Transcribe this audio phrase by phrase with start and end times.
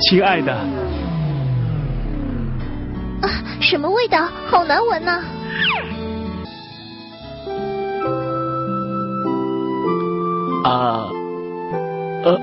[0.00, 0.52] 亲爱的。
[3.22, 3.28] 啊，
[3.60, 4.28] 什么味道？
[4.46, 5.22] 好难闻呐！
[10.64, 11.08] 啊，
[12.24, 12.40] 呃，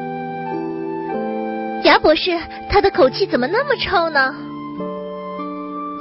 [1.83, 2.39] 牙博士，
[2.69, 4.33] 他的口气怎么那么臭呢？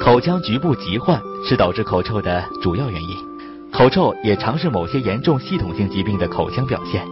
[0.00, 3.16] 口腔局部疾患是导致口臭的主要原因，
[3.70, 7.02] 口臭也常是某些严重系统性疾病的口腔表现。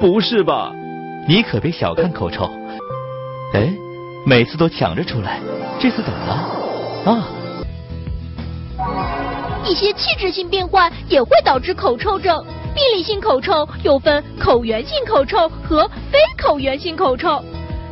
[0.00, 0.72] 不是吧？
[1.28, 2.50] 你可别小看口臭。
[3.54, 3.72] 哎，
[4.26, 5.40] 每次都抢着出来，
[5.80, 7.10] 这次怎么了？
[7.10, 7.28] 啊？
[9.64, 12.44] 一些器质性变化也会导致口臭症。
[12.74, 17.42] 病理性口臭又分口源性口臭和非口源性口臭。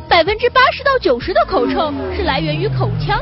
[0.07, 3.19] 百分之八十到九十的口臭是来源于口腔，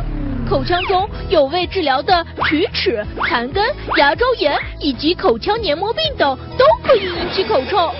[0.48, 3.66] 口腔中有未治疗的龋齿、残根、
[3.98, 7.92] 牙周炎以及口腔黏膜病等都可以引起口臭。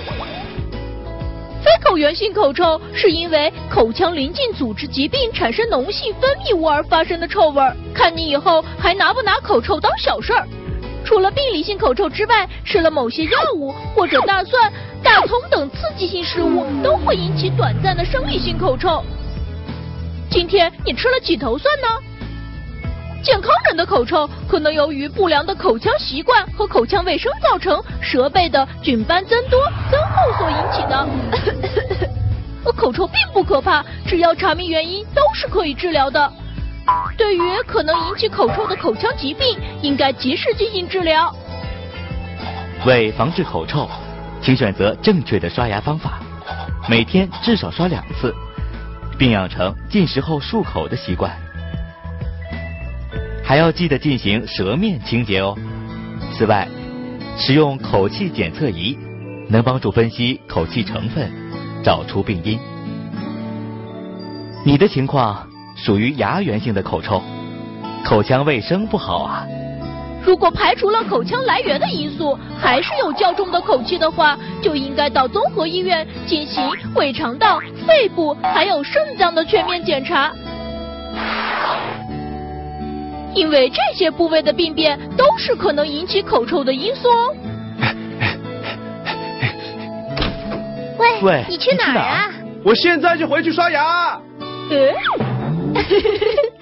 [1.66, 7.60] 非口源性口臭是因为口腔邻近组织疾病产生脓性分泌物而发生的臭味，
[7.92, 10.46] 看你以后还拿不拿口臭当小事儿。
[11.04, 14.72] 除了病理性口臭之外，吃了某些药物或者大蒜、
[15.02, 19.02] 大葱等刺激性食物都会引起短暂的生理性口臭。
[20.30, 21.88] 今天你吃了几头蒜呢？
[23.26, 29.58] 健康人的口臭可能由于不良的口腔习惯和口腔卫生造成舌背的菌斑增多
[29.90, 32.12] 增厚所引起的。
[32.76, 36.32] 口臭并不可怕，只要查明原因，都是可以治疗的。
[37.16, 41.34] 对于可能引起口臭的口腔疾病，应该及时进行治疗。
[42.84, 43.88] 为防治口臭，
[44.40, 46.20] 请选择正确的刷牙方法，
[46.88, 48.32] 每天至少刷两次，
[49.18, 51.36] 并养成进食后漱口的习惯。
[53.46, 55.56] 还要记得进行舌面清洁哦。
[56.32, 56.66] 此外，
[57.38, 58.98] 使用口气检测仪
[59.48, 61.30] 能帮助分析口气成分，
[61.84, 62.58] 找出病因。
[64.64, 65.46] 你的情况？
[65.76, 67.22] 属于牙源性的口臭，
[68.04, 69.46] 口腔卫生不好啊。
[70.24, 80.32] 如果排除了口腔来源的因素，还是有较重的口气的话，就应该到综合医院进行胃肠道、肺部还有肾脏的全面检查。
[83.36, 87.36] 因为这些部位的病变都是可能引起口臭的因素哦。
[90.98, 92.32] 喂，喂，你去哪儿啊？
[92.64, 94.18] 我现在就回去刷牙。
[94.70, 94.94] 呃。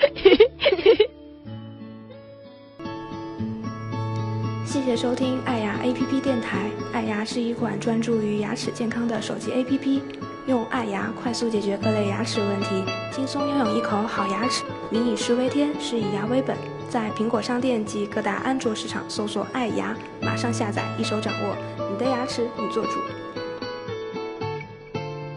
[4.75, 6.69] 谢谢收听爱牙 APP 电台。
[6.93, 10.01] 爱牙是一款专注于牙齿健康的手机 APP，
[10.49, 14.65] 用爱牙快速解决各类牙齿问题，轻松拥有一口好牙齿。
[14.91, 16.57] 民以食为天，是以牙为本。
[16.91, 21.57] 在苹果商店及各大安卓市场搜索“爱牙”，马上下载，一手掌握
[21.89, 22.99] 你的牙齿，你做主。